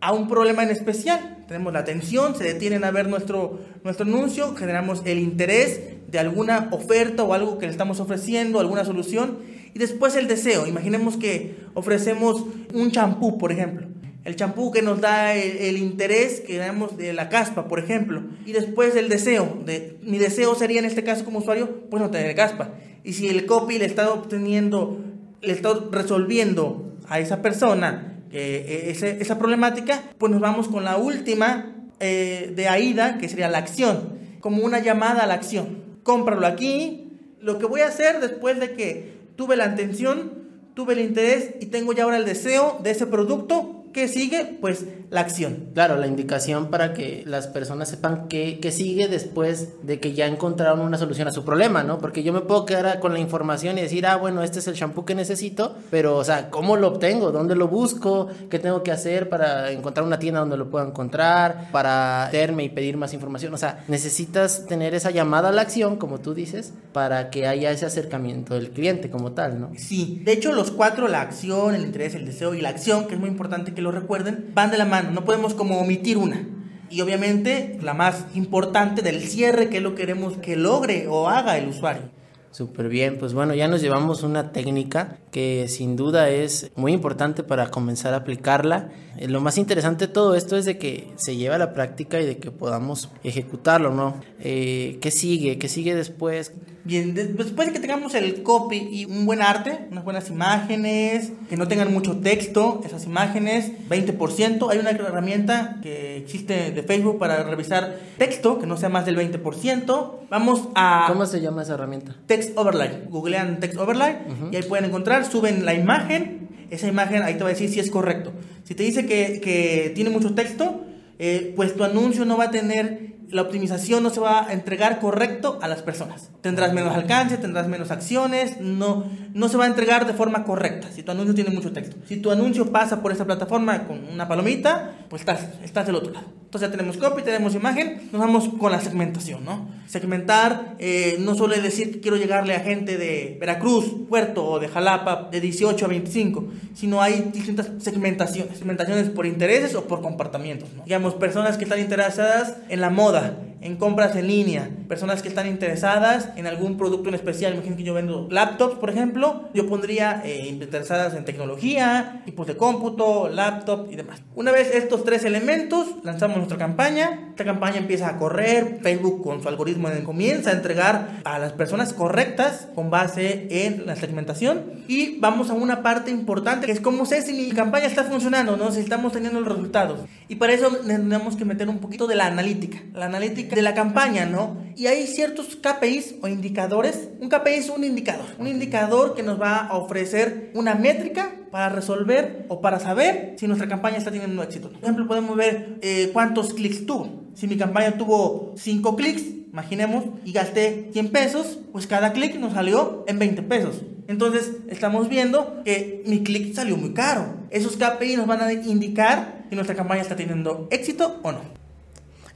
a 0.00 0.12
un 0.12 0.26
problema 0.26 0.64
en 0.64 0.70
especial. 0.70 1.44
Tenemos 1.46 1.72
la 1.72 1.78
atención, 1.78 2.34
se 2.34 2.42
detienen 2.42 2.82
a 2.82 2.90
ver 2.90 3.08
nuestro, 3.08 3.60
nuestro 3.84 4.06
anuncio, 4.06 4.56
generamos 4.56 5.02
el 5.04 5.20
interés 5.20 5.80
de 6.08 6.18
alguna 6.18 6.66
oferta 6.72 7.22
o 7.22 7.32
algo 7.32 7.58
que 7.58 7.66
le 7.66 7.70
estamos 7.70 8.00
ofreciendo, 8.00 8.58
alguna 8.58 8.84
solución, 8.84 9.38
y 9.72 9.78
después 9.78 10.16
el 10.16 10.26
deseo. 10.26 10.66
Imaginemos 10.66 11.16
que 11.16 11.58
ofrecemos 11.74 12.44
un 12.74 12.90
champú, 12.90 13.38
por 13.38 13.52
ejemplo. 13.52 13.86
El 14.28 14.36
champú 14.36 14.70
que 14.70 14.82
nos 14.82 15.00
da 15.00 15.34
el, 15.34 15.78
interés 15.78 16.40
que 16.40 16.58
damos 16.58 16.98
de 16.98 17.14
la 17.14 17.30
caspa, 17.30 17.66
por 17.66 17.78
ejemplo. 17.78 18.22
Y 18.44 18.52
después 18.52 18.94
el 18.94 19.08
deseo. 19.08 19.58
De, 19.64 19.96
mi 20.02 20.18
deseo 20.18 20.54
sería 20.54 20.80
en 20.80 20.84
este 20.84 21.02
caso 21.02 21.24
como 21.24 21.38
usuario, 21.38 21.86
pues 21.88 22.02
no 22.02 22.10
tener 22.10 22.36
caspa. 22.36 22.72
Y 23.04 23.14
si 23.14 23.28
el 23.28 23.46
copy 23.46 23.78
le 23.78 23.86
está 23.86 24.12
obteniendo, 24.12 24.98
le 25.40 25.52
está 25.54 25.70
resolviendo 25.90 26.92
a 27.08 27.20
esa 27.20 27.40
persona 27.40 28.20
ese- 28.30 29.16
esa 29.22 29.38
problemática, 29.38 30.02
pues 30.18 30.30
nos 30.30 30.42
vamos 30.42 30.68
con 30.68 30.84
la 30.84 30.98
última 30.98 31.74
eh, 32.00 32.52
de 32.54 32.68
AIDA, 32.68 33.16
que 33.16 33.30
sería 33.30 33.48
la 33.48 33.56
acción, 33.58 34.18
como 34.40 34.62
una 34.62 34.78
llamada 34.80 35.22
a 35.22 35.26
la 35.26 35.34
acción. 35.34 35.84
Cómpralo 36.02 36.46
aquí. 36.46 37.12
Lo 37.40 37.58
que 37.58 37.64
voy 37.64 37.80
a 37.80 37.88
hacer 37.88 38.20
después 38.20 38.60
de 38.60 38.72
que 38.74 39.12
tuve 39.36 39.56
la 39.56 39.64
atención, 39.64 40.32
tuve 40.74 40.92
el 40.92 41.00
interés 41.00 41.54
y 41.62 41.66
tengo 41.66 41.94
ya 41.94 42.04
ahora 42.04 42.18
el 42.18 42.26
deseo 42.26 42.78
de 42.82 42.90
ese 42.90 43.06
producto, 43.06 43.77
¿qué 43.92 44.08
sigue? 44.08 44.58
Pues 44.60 44.86
la 45.10 45.20
acción. 45.20 45.70
Claro, 45.74 45.96
la 45.96 46.06
indicación 46.06 46.70
para 46.70 46.92
que 46.92 47.22
las 47.26 47.46
personas 47.46 47.88
sepan 47.88 48.28
qué, 48.28 48.58
qué 48.60 48.70
sigue 48.70 49.08
después 49.08 49.86
de 49.86 50.00
que 50.00 50.12
ya 50.12 50.26
encontraron 50.26 50.80
una 50.80 50.98
solución 50.98 51.28
a 51.28 51.32
su 51.32 51.44
problema, 51.44 51.82
¿no? 51.82 51.98
Porque 51.98 52.22
yo 52.22 52.32
me 52.32 52.40
puedo 52.40 52.66
quedar 52.66 53.00
con 53.00 53.12
la 53.12 53.18
información 53.18 53.78
y 53.78 53.82
decir, 53.82 54.06
ah, 54.06 54.16
bueno, 54.16 54.42
este 54.42 54.58
es 54.58 54.68
el 54.68 54.74
shampoo 54.74 55.04
que 55.04 55.14
necesito, 55.14 55.76
pero, 55.90 56.16
o 56.16 56.24
sea, 56.24 56.50
¿cómo 56.50 56.76
lo 56.76 56.88
obtengo? 56.88 57.32
¿Dónde 57.32 57.54
lo 57.54 57.68
busco? 57.68 58.28
¿Qué 58.50 58.58
tengo 58.58 58.82
que 58.82 58.92
hacer 58.92 59.28
para 59.28 59.70
encontrar 59.70 60.06
una 60.06 60.18
tienda 60.18 60.40
donde 60.40 60.56
lo 60.56 60.70
pueda 60.70 60.86
encontrar? 60.86 61.68
Para 61.72 62.28
verme 62.32 62.64
y 62.64 62.68
pedir 62.68 62.96
más 62.96 63.14
información. 63.14 63.54
O 63.54 63.58
sea, 63.58 63.84
necesitas 63.88 64.66
tener 64.66 64.94
esa 64.94 65.10
llamada 65.10 65.48
a 65.48 65.52
la 65.52 65.62
acción, 65.62 65.96
como 65.96 66.20
tú 66.20 66.34
dices, 66.34 66.72
para 66.92 67.30
que 67.30 67.46
haya 67.46 67.70
ese 67.70 67.86
acercamiento 67.86 68.54
del 68.54 68.70
cliente 68.70 69.10
como 69.10 69.32
tal, 69.32 69.60
¿no? 69.60 69.70
Sí, 69.76 70.20
de 70.24 70.32
hecho 70.32 70.52
los 70.52 70.70
cuatro, 70.70 71.08
la 71.08 71.22
acción, 71.22 71.74
el 71.74 71.82
interés, 71.82 72.14
el 72.14 72.26
deseo 72.26 72.54
y 72.54 72.60
la 72.60 72.68
acción, 72.70 73.06
que 73.06 73.14
es 73.14 73.20
muy 73.20 73.28
importante 73.28 73.72
que 73.74 73.82
lo 73.82 73.87
recuerden, 73.90 74.50
van 74.54 74.70
de 74.70 74.78
la 74.78 74.84
mano, 74.84 75.10
no 75.10 75.24
podemos 75.24 75.54
como 75.54 75.78
omitir 75.80 76.18
una. 76.18 76.46
Y 76.90 77.00
obviamente 77.02 77.78
la 77.82 77.94
más 77.94 78.26
importante 78.34 79.02
del 79.02 79.20
cierre, 79.20 79.68
que 79.68 79.80
lo 79.80 79.94
que 79.94 80.02
queremos 80.02 80.36
que 80.38 80.56
logre 80.56 81.06
o 81.08 81.28
haga 81.28 81.58
el 81.58 81.68
usuario. 81.68 82.10
Súper 82.50 82.88
bien, 82.88 83.18
pues 83.18 83.34
bueno, 83.34 83.54
ya 83.54 83.68
nos 83.68 83.82
llevamos 83.82 84.22
una 84.22 84.50
técnica 84.52 85.18
que 85.30 85.66
sin 85.68 85.94
duda 85.96 86.30
es 86.30 86.70
muy 86.74 86.92
importante 86.92 87.42
para 87.44 87.70
comenzar 87.70 88.14
a 88.14 88.18
aplicarla. 88.18 88.88
Eh, 89.18 89.28
Lo 89.28 89.40
más 89.40 89.58
interesante 89.58 90.06
de 90.08 90.12
todo 90.12 90.34
esto 90.34 90.56
es 90.56 90.64
de 90.64 90.78
que 90.78 91.12
se 91.16 91.36
lleva 91.36 91.54
a 91.56 91.58
la 91.58 91.72
práctica 91.74 92.20
y 92.20 92.26
de 92.26 92.38
que 92.38 92.50
podamos 92.50 93.10
ejecutarlo, 93.22 93.92
¿no? 93.92 94.16
Eh, 94.40 94.98
¿Qué 95.00 95.10
sigue? 95.10 95.58
¿Qué 95.58 95.68
sigue 95.68 95.94
después? 95.94 96.52
Bien, 96.84 97.12
de- 97.14 97.26
después 97.26 97.68
de 97.68 97.74
que 97.74 97.80
tengamos 97.80 98.14
el 98.14 98.42
copy 98.42 98.76
y 98.90 99.04
un 99.04 99.26
buen 99.26 99.42
arte, 99.42 99.86
unas 99.90 100.04
buenas 100.04 100.30
imágenes, 100.30 101.32
que 101.50 101.56
no 101.58 101.68
tengan 101.68 101.92
mucho 101.92 102.16
texto, 102.16 102.80
esas 102.84 103.04
imágenes, 103.04 103.72
20%, 103.90 104.70
hay 104.70 104.78
una 104.78 104.90
herramienta 104.90 105.76
que 105.82 106.16
existe 106.16 106.70
de 106.72 106.82
Facebook 106.82 107.18
para 107.18 107.42
revisar 107.44 107.98
texto, 108.16 108.58
que 108.58 108.66
no 108.66 108.78
sea 108.78 108.88
más 108.88 109.04
del 109.04 109.16
20%. 109.18 110.12
Vamos 110.30 110.68
a... 110.74 111.04
¿Cómo 111.08 111.26
se 111.26 111.40
llama 111.42 111.62
esa 111.62 111.74
herramienta? 111.74 112.16
Text 112.38 112.56
overlay. 112.56 113.04
Googlean 113.08 113.60
text 113.60 113.78
overlay 113.78 114.16
y 114.52 114.56
ahí 114.56 114.62
pueden 114.62 114.86
encontrar, 114.86 115.24
suben 115.24 115.64
la 115.64 115.74
imagen. 115.74 116.48
Esa 116.70 116.86
imagen 116.86 117.22
ahí 117.22 117.34
te 117.34 117.40
va 117.40 117.50
a 117.50 117.52
decir 117.52 117.70
si 117.70 117.80
es 117.80 117.90
correcto. 117.90 118.32
Si 118.64 118.74
te 118.74 118.82
dice 118.82 119.06
que, 119.06 119.40
que 119.40 119.92
tiene 119.94 120.10
mucho 120.10 120.34
texto, 120.34 120.84
eh, 121.18 121.52
pues 121.56 121.74
tu 121.74 121.84
anuncio 121.84 122.24
no 122.24 122.36
va 122.36 122.44
a 122.44 122.50
tener 122.50 123.08
la 123.30 123.42
optimización 123.42 124.02
no 124.02 124.10
se 124.10 124.20
va 124.20 124.48
a 124.48 124.52
entregar 124.52 125.00
correcto 125.00 125.58
a 125.60 125.68
las 125.68 125.82
personas. 125.82 126.30
Tendrás 126.40 126.72
menos 126.72 126.94
alcance, 126.94 127.36
tendrás 127.36 127.68
menos 127.68 127.90
acciones, 127.90 128.60
no, 128.60 129.04
no 129.34 129.48
se 129.48 129.56
va 129.56 129.64
a 129.64 129.66
entregar 129.66 130.06
de 130.06 130.14
forma 130.14 130.44
correcta 130.44 130.88
si 130.90 131.02
tu 131.02 131.12
anuncio 131.12 131.34
tiene 131.34 131.50
mucho 131.50 131.72
texto. 131.72 131.96
Si 132.06 132.16
tu 132.16 132.30
anuncio 132.30 132.72
pasa 132.72 133.02
por 133.02 133.12
esta 133.12 133.26
plataforma 133.26 133.86
con 133.86 134.02
una 134.08 134.26
palomita, 134.28 135.06
pues 135.08 135.22
estás, 135.22 135.46
estás 135.62 135.86
del 135.86 135.96
otro 135.96 136.12
lado. 136.12 136.37
Entonces 136.48 136.70
ya 136.70 136.74
tenemos 136.74 136.96
copy, 136.96 137.20
tenemos 137.20 137.54
imagen, 137.54 138.08
nos 138.10 138.22
vamos 138.22 138.48
con 138.58 138.72
la 138.72 138.80
segmentación, 138.80 139.44
¿no? 139.44 139.68
Segmentar 139.86 140.76
eh, 140.78 141.18
no 141.20 141.34
suele 141.34 141.60
decir 141.60 141.92
que 141.92 142.00
quiero 142.00 142.16
llegarle 142.16 142.54
a 142.54 142.60
gente 142.60 142.96
de 142.96 143.36
Veracruz, 143.38 143.84
Puerto 144.08 144.46
o 144.46 144.58
de 144.58 144.68
Jalapa 144.68 145.28
de 145.30 145.42
18 145.42 145.84
a 145.84 145.88
25, 145.88 146.48
sino 146.72 147.02
hay 147.02 147.30
distintas 147.34 147.68
segmentaciones, 147.80 148.56
segmentaciones 148.56 149.10
por 149.10 149.26
intereses 149.26 149.74
o 149.74 149.84
por 149.86 150.00
comportamientos, 150.00 150.70
¿no? 150.74 150.84
Digamos, 150.84 151.12
personas 151.12 151.58
que 151.58 151.64
están 151.64 151.80
interesadas 151.80 152.56
en 152.70 152.80
la 152.80 152.88
moda, 152.88 153.36
en 153.60 153.76
compras 153.76 154.16
en 154.16 154.26
línea, 154.26 154.70
personas 154.88 155.22
que 155.22 155.28
están 155.28 155.46
interesadas 155.46 156.30
en 156.36 156.46
algún 156.46 156.76
producto 156.76 157.08
en 157.08 157.14
especial. 157.14 157.54
Imagínense 157.54 157.78
que 157.78 157.86
yo 157.86 157.94
vendo 157.94 158.28
laptops, 158.30 158.76
por 158.76 158.90
ejemplo, 158.90 159.48
yo 159.54 159.68
pondría 159.68 160.22
eh, 160.24 160.46
interesadas 160.46 161.14
en 161.14 161.24
tecnología, 161.24 162.22
tipos 162.24 162.46
de 162.46 162.56
cómputo, 162.56 163.28
laptop 163.28 163.88
y 163.90 163.96
demás. 163.96 164.22
Una 164.34 164.52
vez 164.52 164.74
estos 164.74 165.04
tres 165.04 165.24
elementos, 165.24 165.86
lanzamos 166.04 166.36
nuestra 166.36 166.58
campaña. 166.58 167.28
Esta 167.30 167.44
campaña 167.44 167.78
empieza 167.78 168.08
a 168.08 168.18
correr, 168.18 168.78
Facebook 168.82 169.22
con 169.22 169.42
su 169.42 169.48
algoritmo 169.48 169.88
comienza 170.04 170.50
a 170.50 170.52
entregar 170.54 171.20
a 171.24 171.38
las 171.38 171.52
personas 171.52 171.92
correctas 171.92 172.68
con 172.74 172.90
base 172.90 173.48
en 173.50 173.86
la 173.86 173.96
segmentación. 173.96 174.84
Y 174.88 175.18
vamos 175.18 175.50
a 175.50 175.54
una 175.54 175.82
parte 175.82 176.10
importante 176.10 176.66
que 176.66 176.72
es 176.72 176.80
cómo 176.80 177.06
sé 177.06 177.22
si 177.22 177.32
mi 177.32 177.50
campaña 177.50 177.86
está 177.86 178.04
funcionando, 178.04 178.56
¿no? 178.56 178.70
si 178.70 178.80
estamos 178.80 179.12
teniendo 179.12 179.40
los 179.40 179.48
resultados. 179.48 180.00
Y 180.28 180.36
para 180.36 180.52
eso 180.52 180.70
tenemos 180.86 181.36
que 181.36 181.44
meter 181.44 181.68
un 181.68 181.78
poquito 181.78 182.06
de 182.06 182.14
la 182.14 182.26
analítica. 182.26 182.78
La 182.94 183.06
analítica 183.06 183.47
de 183.56 183.62
la 183.62 183.74
campaña, 183.74 184.26
¿no? 184.26 184.56
Y 184.76 184.86
hay 184.86 185.06
ciertos 185.06 185.56
KPIs 185.56 186.16
o 186.22 186.28
indicadores. 186.28 187.08
Un 187.20 187.28
KPI 187.28 187.54
es 187.54 187.68
un 187.68 187.84
indicador. 187.84 188.26
Un 188.38 188.46
indicador 188.46 189.14
que 189.14 189.22
nos 189.22 189.40
va 189.40 189.66
a 189.66 189.76
ofrecer 189.76 190.52
una 190.54 190.74
métrica 190.74 191.32
para 191.50 191.68
resolver 191.68 192.46
o 192.48 192.60
para 192.60 192.78
saber 192.78 193.34
si 193.38 193.46
nuestra 193.46 193.68
campaña 193.68 193.98
está 193.98 194.10
teniendo 194.10 194.42
éxito. 194.42 194.70
Por 194.70 194.82
ejemplo, 194.82 195.06
podemos 195.06 195.36
ver 195.36 195.78
eh, 195.82 196.10
cuántos 196.12 196.54
clics 196.54 196.86
tuvo. 196.86 197.28
Si 197.34 197.46
mi 197.46 197.56
campaña 197.56 197.98
tuvo 197.98 198.54
5 198.56 198.96
clics, 198.96 199.22
imaginemos, 199.50 200.04
y 200.24 200.32
gasté 200.32 200.90
100 200.92 201.10
pesos, 201.10 201.58
pues 201.72 201.86
cada 201.86 202.12
clic 202.12 202.36
nos 202.36 202.52
salió 202.52 203.04
en 203.08 203.18
20 203.18 203.42
pesos. 203.42 203.82
Entonces 204.08 204.52
estamos 204.68 205.08
viendo 205.08 205.62
que 205.64 206.02
mi 206.06 206.22
clic 206.22 206.54
salió 206.54 206.76
muy 206.76 206.94
caro. 206.94 207.26
Esos 207.50 207.76
KPI 207.76 208.16
nos 208.16 208.26
van 208.26 208.40
a 208.40 208.52
indicar 208.52 209.44
si 209.48 209.54
nuestra 209.54 209.76
campaña 209.76 210.02
está 210.02 210.16
teniendo 210.16 210.68
éxito 210.70 211.20
o 211.22 211.32
no. 211.32 211.40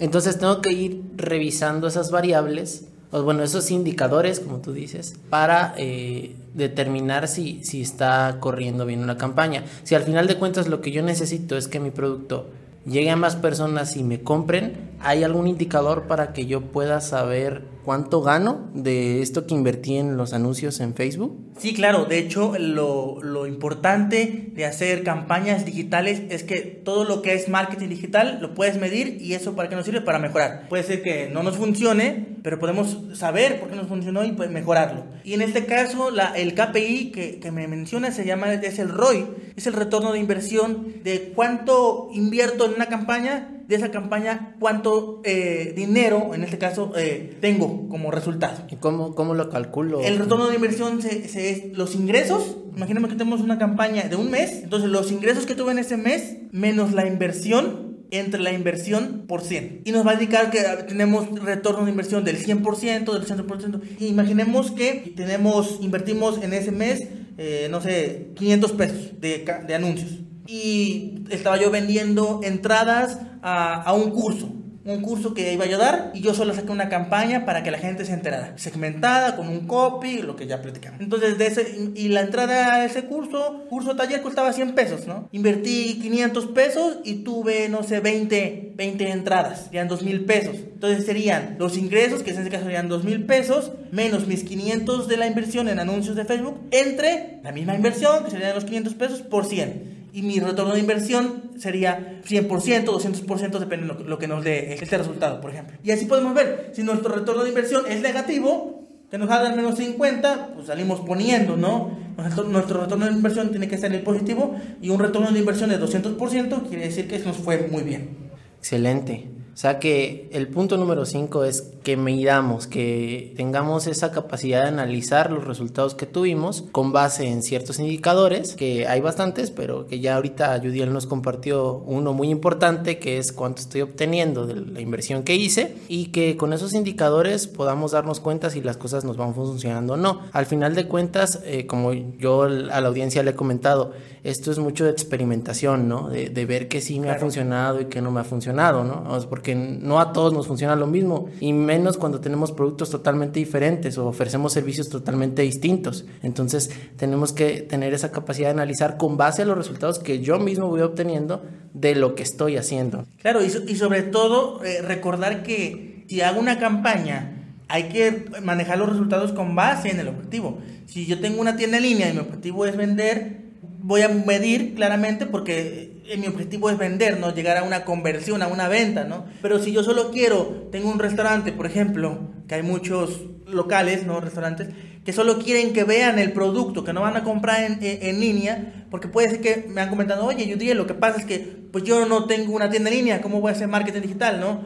Entonces 0.03 0.37
tengo 0.37 0.61
que 0.61 0.73
ir 0.73 1.01
revisando 1.15 1.87
esas 1.87 2.11
variables, 2.11 2.87
o 3.13 3.23
bueno, 3.23 3.45
esos 3.45 3.71
indicadores, 3.71 4.41
como 4.41 4.59
tú 4.59 4.73
dices, 4.73 5.15
para 5.31 5.75
eh, 5.79 6.35
determinar 6.55 7.29
si, 7.29 7.63
si 7.63 7.83
está 7.83 8.39
corriendo 8.41 8.85
bien 8.85 9.05
una 9.05 9.17
campaña. 9.17 9.63
Si 9.85 9.95
al 9.95 10.03
final 10.03 10.27
de 10.27 10.39
cuentas 10.39 10.67
lo 10.67 10.81
que 10.81 10.91
yo 10.91 11.05
necesito 11.05 11.57
es 11.57 11.69
que 11.69 11.79
mi 11.79 11.93
producto 11.93 12.47
llegue 12.85 13.11
a 13.13 13.17
más 13.17 13.37
personas 13.37 13.97
y 13.97 14.03
me 14.03 14.23
compren, 14.23 14.91
¿hay 14.99 15.23
algún 15.23 15.47
indicador 15.47 16.09
para 16.09 16.33
que 16.33 16.47
yo 16.47 16.63
pueda 16.63 17.01
saber 17.01 17.63
cuánto 17.85 18.23
gano 18.23 18.71
de 18.75 19.23
esto 19.23 19.47
que 19.47 19.55
invertí 19.55 19.97
en 19.97 20.17
los 20.17 20.33
anuncios 20.33 20.81
en 20.81 20.95
Facebook? 20.95 21.39
Sí, 21.59 21.75
claro. 21.75 22.05
De 22.05 22.19
hecho, 22.19 22.55
lo, 22.59 23.23
lo, 23.23 23.47
importante 23.47 24.51
de 24.55 24.65
hacer 24.65 25.03
campañas 25.03 25.65
digitales 25.65 26.23
es 26.31 26.43
que 26.45 26.61
todo 26.61 27.05
lo 27.05 27.23
que 27.23 27.35
es 27.35 27.49
marketing 27.49 27.89
digital 27.89 28.39
lo 28.41 28.55
puedes 28.55 28.79
medir 28.79 29.19
y 29.21 29.35
eso 29.35 29.55
para 29.55 29.69
qué 29.69 29.77
nos 29.77 29.85
sirve? 29.85 30.01
Para 30.01 30.19
mejorar. 30.19 30.69
Puede 30.69 30.83
ser 30.83 31.03
que 31.03 31.29
no 31.29 31.43
nos 31.43 31.57
funcione, 31.57 32.37
pero 32.43 32.59
podemos 32.59 32.99
saber 33.15 33.61
por 33.61 33.69
qué 33.69 33.77
nos 33.77 33.89
funcionó 33.89 34.25
y 34.25 34.33
pues 34.33 34.51
mejorarlo. 34.51 35.05
Y 35.25 35.35
en 35.35 35.43
este 35.43 35.67
caso, 35.67 36.11
el 36.35 36.55
KPI 36.55 37.13
que, 37.13 37.39
que 37.39 37.51
me 37.51 37.69
menciona 37.69 38.13
se 38.13 38.25
llama, 38.25 38.53
es 38.53 38.79
el 38.79 38.89
ROI, 38.89 39.27
es 39.57 39.67
el 39.67 39.75
retorno 39.75 40.13
de 40.13 40.19
inversión 40.19 40.95
de 41.05 41.33
cuánto 41.35 42.09
invierto 42.13 42.67
en 42.67 42.75
una 42.75 42.87
campaña 42.87 43.62
de 43.69 43.75
esa 43.75 43.91
campaña 43.91 44.57
cuánto 44.59 45.21
eh, 45.25 45.73
dinero, 45.77 46.35
en 46.35 46.45
este 46.45 46.59
caso, 46.59 46.93
eh, 46.97 47.37
tengo 47.41 47.89
como 47.89 48.11
resultado. 48.11 48.65
¿Y 48.71 48.77
cómo, 48.77 49.15
cómo 49.15 49.35
lo 49.35 49.49
calculo? 49.51 50.01
El 50.01 50.19
retorno 50.19 50.49
de 50.49 50.55
inversión 50.55 51.01
se, 51.03 51.51
es 51.51 51.77
los 51.77 51.95
ingresos. 51.95 52.57
Imagíname 52.77 53.09
que 53.09 53.15
tenemos 53.15 53.41
una 53.41 53.59
campaña 53.59 54.05
de 54.05 54.17
un 54.17 54.31
mes. 54.31 54.63
Entonces, 54.63 54.91
los 54.91 55.11
ingresos 55.13 55.47
que 55.47 55.55
tuve 55.55 55.73
en 55.73 55.79
ese 55.79 55.97
mes 55.97 56.39
menos 56.51 56.93
la 56.93 57.07
inversión 57.07 57.93
entre 58.11 58.41
la 58.41 58.53
inversión 58.53 59.25
por 59.27 59.41
100. 59.41 59.83
Y 59.85 59.93
nos 59.93 60.07
va 60.07 60.11
a 60.11 60.15
indicar 60.15 60.51
que 60.51 60.61
tenemos 60.87 61.31
retorno 61.41 61.87
de 61.87 61.91
inversión 61.91 62.25
del 62.25 62.39
100%, 62.39 63.11
del 63.11 63.27
100%. 63.27 63.81
imaginemos 64.01 64.71
que 64.71 65.15
tenemos, 65.17 65.79
invertimos 65.81 66.43
en 66.43 66.53
ese 66.53 66.73
mes, 66.73 67.09
eh, 67.39 67.69
no 67.71 67.81
sé, 67.81 68.33
500 68.35 68.73
pesos 68.73 69.21
de, 69.21 69.45
de 69.67 69.75
anuncios 69.75 70.19
y 70.47 71.25
estaba 71.31 71.59
yo 71.59 71.71
vendiendo 71.71 72.41
entradas 72.43 73.19
a, 73.43 73.93
un 73.93 74.11
curso 74.11 74.49
un 74.85 75.01
curso 75.01 75.33
que 75.33 75.53
iba 75.53 75.65
a 75.65 75.69
ayudar 75.69 76.11
y 76.15 76.21
yo 76.21 76.35
solo 76.35 76.55
saqué 76.55 76.73
una 76.73 76.89
campaña 76.89 77.45
para 77.45 77.63
que 77.63 77.71
la 77.71 77.79
gente 77.79 78.05
se 78.05 78.13
enterara, 78.13 78.55
segmentada 78.57 79.37
con 79.37 79.49
un 79.49 79.67
copy, 79.67 80.23
lo 80.23 80.35
que 80.35 80.47
ya 80.47 80.61
platicamos. 80.61 81.01
Entonces, 81.01 81.39
de 81.39 81.47
ese, 81.47 81.93
y 81.95 82.09
la 82.09 82.23
entrada 82.23 82.75
a 82.75 82.85
ese 82.85 83.05
curso, 83.05 83.65
curso 83.69 83.95
taller 83.95 84.23
costaba 84.23 84.53
100 84.53 84.75
pesos, 84.75 85.07
¿no? 85.07 85.29
Invertí 85.33 86.01
500 86.03 86.47
pesos 86.49 86.99
y 87.05 87.23
tuve, 87.23 87.69
no 87.69 87.85
sé, 87.85 88.01
20, 88.01 88.73
20 88.75 89.11
entradas, 89.11 89.65
serían 89.67 89.87
2 89.87 90.03
mil 90.03 90.25
pesos. 90.25 90.57
Entonces 90.57 91.07
serían 91.07 91.57
los 91.59 91.77
ingresos, 91.77 92.23
que 92.23 92.31
en 92.31 92.39
este 92.39 92.51
caso 92.51 92.65
serían 92.65 92.89
2 92.89 93.05
mil 93.05 93.25
pesos, 93.25 93.71
menos 93.93 94.27
mis 94.27 94.43
500 94.43 95.07
de 95.07 95.17
la 95.17 95.29
inversión 95.29 95.69
en 95.69 95.79
anuncios 95.79 96.17
de 96.17 96.25
Facebook, 96.25 96.59
entre 96.73 97.39
la 97.45 97.53
misma 97.53 97.77
inversión, 97.77 98.25
que 98.25 98.33
serían 98.33 98.55
los 98.55 98.65
500 98.65 98.95
pesos, 98.95 99.23
por 99.23 99.45
100 99.45 99.92
y 100.13 100.23
mi 100.23 100.39
retorno 100.41 100.75
de 100.75 100.81
inversión 100.81 101.53
sería 101.59 102.21
100%, 102.29 102.85
200%, 102.85 103.59
depende 103.59 103.95
de 103.95 104.05
lo, 104.05 104.19
que 104.19 104.29
nos 104.29 104.45
dé 104.45 104.75
este 104.75 104.99
resultado, 104.99 105.41
por 105.41 105.51
ejemplo. 105.51 105.79
Y 105.83 105.91
así 105.91 106.05
podemos 106.05 106.35
ver, 106.35 106.71
si 106.75 106.83
nuestro 106.83 107.15
retorno 107.15 107.43
de 107.43 107.49
inversión 107.49 107.85
es 107.89 108.03
negativo, 108.03 108.89
que 109.11 109.19
nos 109.19 109.31
haga 109.31 109.55
menos 109.55 109.77
50, 109.77 110.55
pues 110.55 110.67
salimos 110.67 111.01
poniendo, 111.01 111.57
¿no? 111.57 111.99
Nuestro, 112.17 112.83
retorno 112.83 113.07
de 113.07 113.13
inversión 113.13 113.51
tiene 113.51 113.69
que 113.69 113.77
el 113.77 114.03
positivo 114.03 114.55
y 114.81 114.91
un 114.91 114.99
retorno 114.99 115.31
de 115.31 115.39
inversión 115.39 115.71
de 115.71 115.81
200% 115.81 116.69
quiere 116.69 116.85
decir 116.85 117.09
que 117.09 117.19
nos 117.21 117.37
fue 117.37 117.69
muy 117.71 117.83
bien. 117.83 118.11
Excelente. 118.59 119.29
O 119.53 119.57
sea 119.57 119.79
que 119.79 120.31
el 120.33 120.49
punto 120.49 120.79
número 120.79 121.05
5 121.05 121.45
es 121.45 121.73
que 121.83 121.97
midamos, 121.97 122.67
que 122.67 123.35
tengamos 123.37 123.87
esa 123.87 124.11
capacidad 124.11 124.63
de 124.63 124.69
analizar 124.69 125.31
los 125.31 125.45
resultados 125.45 125.95
que 125.95 126.07
tuvimos 126.07 126.65
con 126.73 126.93
base 126.93 127.27
en 127.27 127.43
ciertos 127.43 127.79
indicadores, 127.79 128.55
que 128.55 128.87
hay 128.87 129.01
bastantes, 129.01 129.51
pero 129.51 129.87
que 129.87 130.01
ya 130.01 130.17
ahorita 130.17 130.59
Judiel 130.59 130.93
nos 130.93 131.07
compartió 131.07 131.83
uno 131.87 132.15
muy 132.15 132.31
importante, 132.31 132.99
que 132.99 133.19
es 133.19 133.33
cuánto 133.33 133.61
estoy 133.61 133.83
obteniendo 133.83 134.47
de 134.47 134.57
la 134.57 134.81
inversión 134.81 135.23
que 135.23 135.35
hice, 135.35 135.77
y 135.87 136.07
que 136.07 136.37
con 136.37 136.53
esos 136.53 136.73
indicadores 136.73 137.47
podamos 137.47 137.93
darnos 137.93 138.21
cuenta 138.21 138.49
si 138.49 138.63
las 138.63 138.79
cosas 138.79 139.05
nos 139.05 139.17
van 139.17 139.35
funcionando 139.35 139.95
o 139.95 139.97
no. 139.97 140.21
Al 140.33 140.47
final 140.47 140.75
de 140.75 140.87
cuentas, 140.87 141.41
eh, 141.45 141.67
como 141.67 141.93
yo 141.93 142.43
a 142.43 142.49
la 142.49 142.89
audiencia 142.89 143.23
le 143.23 143.33
he 143.33 143.35
comentado, 143.35 143.93
esto 144.25 144.53
es 144.53 144.59
mucho 144.59 144.85
de 144.85 144.91
experimentación, 144.91 145.89
¿no? 145.89 146.09
De, 146.09 146.47
ver 146.47 146.69
que 146.69 146.81
sí 146.81 147.01
me 147.01 147.11
ha 147.11 147.17
funcionado 147.17 147.81
y 147.81 147.85
que 147.87 148.01
no 148.01 148.11
me 148.11 148.21
ha 148.21 148.25
funcionado, 148.25 148.83
¿no? 148.83 149.05
porque 149.29 149.42
no 149.55 150.01
a 150.01 150.13
todos 150.13 150.33
nos 150.33 150.47
funciona 150.47 150.77
lo 150.77 150.87
mismo, 150.87 151.29
y 151.41 151.53
menos 151.53 151.97
cuando 151.97 152.21
tenemos 152.21 152.53
productos 152.53 152.91
totalmente 152.91 153.41
diferentes 153.41 153.99
o 153.99 154.07
ofrecemos 154.07 154.53
servicios 154.53 154.89
totalmente 154.89 155.43
distintos. 155.43 156.05
Entonces, 156.23 156.71
tenemos 156.97 157.33
que 157.33 157.63
tener 157.63 157.95
esa 157.95 158.13
capacidad 158.13 158.49
de 158.49 158.53
analizar 158.53 158.97
con 158.97 159.17
base 159.17 159.43
a 159.43 159.45
los 159.45 159.57
resultados 159.57 159.99
que 159.99 160.21
yo 160.21 160.39
mismo 160.39 160.69
voy 160.69 160.83
obteniendo 160.83 161.43
de 161.75 161.95
lo 161.95 162.15
que 162.15 162.23
estoy 162.23 162.57
haciendo. 162.57 163.05
Claro, 163.21 163.41
y, 163.45 163.51
sobre 163.51 164.03
todo 164.03 164.63
eh, 164.65 164.83
recordar 164.83 165.43
que 165.43 166.05
si 166.09 166.21
hago 166.21 166.41
una 166.41 166.59
campaña, 166.59 167.55
hay 167.69 167.85
que 167.85 168.27
manejar 168.43 168.79
los 168.79 168.91
resultados 168.91 169.33
con 169.33 169.55
base 169.55 169.91
en 169.91 169.99
el 169.99 170.09
objetivo. 170.09 170.59
Si 170.87 171.07
yo 171.07 171.21
tengo 171.21 171.41
una 171.41 171.57
tienda 171.57 171.79
en 171.79 171.85
línea 171.85 172.11
y 172.11 172.13
mi 172.13 172.19
objetivo 172.19 172.67
es 172.67 172.77
vender, 172.77 173.43
voy 173.83 174.03
a 174.03 174.09
medir 174.09 174.75
claramente 174.75 175.27
porque 175.27 175.92
mi 176.19 176.27
objetivo 176.27 176.71
es 176.71 176.79
vender, 176.79 177.19
¿no? 177.21 177.35
Llegar 177.35 177.57
a 177.57 177.63
una 177.63 177.85
conversión, 177.85 178.43
a 178.43 178.49
una 178.49 178.69
venta, 178.69 179.05
¿no? 179.05 179.25
Pero 179.41 179.59
si 179.59 179.73
yo 179.73 179.83
solo 179.83 180.11
quiero, 180.11 180.69
tengo 180.71 180.91
un 180.91 180.99
restaurante, 180.99 181.53
por 181.53 181.67
ejemplo, 181.67 182.19
que 182.49 182.57
hay 182.57 182.63
muchos 182.63 183.21
locales, 183.47 184.07
¿no? 184.07 184.21
Restaurantes, 184.21 184.69
que 185.05 185.13
solo 185.13 185.39
quieren 185.39 185.73
que 185.73 185.85
vean 185.85 186.19
el 186.19 186.33
producto, 186.33 186.85
que 186.85 186.93
no 186.93 187.01
van 187.03 187.17
a 187.17 187.25
comprar 187.25 187.65
en, 187.65 187.79
en, 187.81 188.21
línea, 188.21 188.87
porque 188.91 189.09
puede 189.09 189.31
ser 189.31 189.41
que 189.41 189.67
me 189.69 189.81
han 189.81 189.89
comentado, 189.89 190.25
oye, 190.25 190.47
yo 190.47 190.57
dije, 190.57 190.75
lo 190.75 190.87
que 190.87 190.95
pasa 190.95 191.19
es 191.19 191.27
que, 191.27 191.39
pues 191.73 191.85
yo 191.85 192.07
no 192.07 192.27
tengo 192.27 192.55
una 192.55 192.71
tienda 192.71 192.91
en 192.91 192.97
línea, 192.97 193.21
¿cómo 193.21 193.41
voy 193.41 193.51
a 193.51 193.55
hacer 193.55 193.69
marketing 193.69 194.03
digital, 194.03 194.41
no? 194.41 194.65